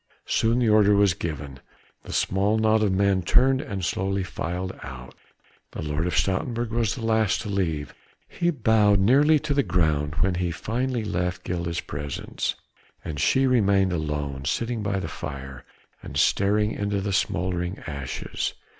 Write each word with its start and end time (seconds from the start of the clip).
Soon 0.25 0.57
the 0.57 0.67
order 0.69 0.95
was 0.95 1.13
given. 1.13 1.59
The 2.05 2.11
small 2.11 2.57
knot 2.57 2.81
of 2.81 2.91
men 2.91 3.21
turned 3.21 3.61
and 3.61 3.85
slowly 3.85 4.23
filed 4.23 4.75
out. 4.81 5.13
The 5.73 5.83
Lord 5.83 6.07
of 6.07 6.15
Stoutenburg 6.15 6.71
was 6.71 6.95
the 6.95 7.05
last 7.05 7.41
to 7.41 7.49
leave. 7.49 7.93
He 8.27 8.49
bowed 8.49 8.99
nearly 8.99 9.37
to 9.41 9.53
the 9.53 9.61
ground 9.61 10.15
when 10.21 10.33
he 10.33 10.49
finally 10.49 11.03
left 11.03 11.43
Gilda's 11.43 11.81
presence. 11.81 12.55
And 13.05 13.19
she 13.19 13.45
remained 13.45 13.93
alone, 13.93 14.45
sitting 14.45 14.81
by 14.81 14.99
the 14.99 15.07
fire, 15.07 15.65
and 16.01 16.17
staring 16.17 16.71
into 16.71 16.99
the 16.99 17.13
smouldering 17.13 17.77
ashes. 17.85 18.55